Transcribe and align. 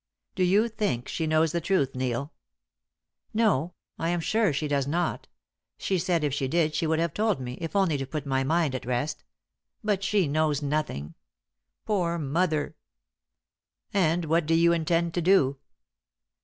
"Do 0.33 0.43
you 0.43 0.67
think 0.67 1.07
she 1.07 1.27
knows 1.27 1.51
the 1.51 1.61
truth, 1.61 1.93
Neil?" 1.93 2.33
"No; 3.35 3.75
I 3.99 4.09
am 4.09 4.19
sure 4.19 4.51
she 4.51 4.67
does 4.67 4.87
not. 4.87 5.27
She 5.77 5.99
said 5.99 6.23
if 6.23 6.33
she 6.33 6.47
did 6.47 6.73
she 6.73 6.87
would 6.87 6.97
have 6.97 7.13
told 7.13 7.39
me, 7.39 7.53
if 7.61 7.75
only 7.75 7.97
to 7.99 8.07
put 8.07 8.25
my 8.25 8.43
mind 8.43 8.73
at 8.73 8.87
rest. 8.87 9.23
But 9.83 10.03
she 10.03 10.27
knows 10.27 10.59
nothing. 10.63 11.13
Poor 11.85 12.17
mother!" 12.17 12.75
"And 13.93 14.25
what 14.25 14.47
do 14.47 14.55
you 14.55 14.73
intend 14.73 15.13
to 15.13 15.21
do?" 15.21 15.57